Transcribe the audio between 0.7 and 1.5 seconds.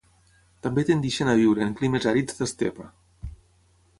tendeixen a